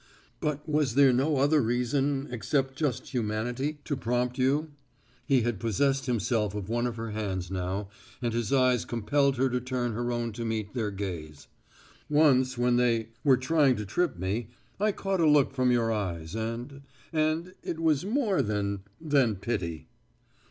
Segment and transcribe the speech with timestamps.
[0.39, 4.71] "But was there no other reason except just humanity to prompt you?"
[5.27, 7.87] He had possessed himself of one of her hands now,
[8.19, 11.47] and his eyes compelled her to turn her own to meet their gaze.
[12.09, 14.47] "Once when they were trying to trip me,
[14.79, 16.81] I caught a look from your eyes, and
[17.13, 19.87] and it was more than than pity."